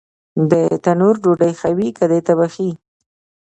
[0.51, 2.69] د تنور ډوډۍ ښه وي که د تبخي؟